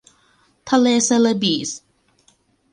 [0.69, 1.69] ทะเลเซเลบีส